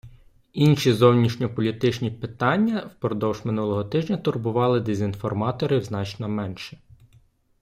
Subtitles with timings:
[0.53, 6.77] Інші зовнішньополітичні питання впродовж минулого тижня турбували дезінформаторів значно менше.